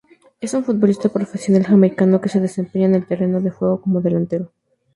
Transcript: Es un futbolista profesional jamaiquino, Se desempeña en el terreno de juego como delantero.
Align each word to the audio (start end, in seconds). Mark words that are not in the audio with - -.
Es 0.43 0.55
un 0.55 0.63
futbolista 0.63 1.09
profesional 1.09 1.63
jamaiquino, 1.67 2.19
Se 2.25 2.39
desempeña 2.39 2.87
en 2.87 2.95
el 2.95 3.05
terreno 3.05 3.39
de 3.39 3.51
juego 3.51 3.79
como 3.81 4.01
delantero. 4.01 4.51